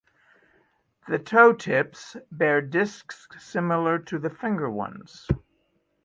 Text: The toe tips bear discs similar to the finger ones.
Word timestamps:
The 1.07 1.19
toe 1.19 1.53
tips 1.53 2.15
bear 2.31 2.59
discs 2.59 3.27
similar 3.37 3.99
to 3.99 4.17
the 4.17 4.31
finger 4.31 4.67
ones. 4.67 5.27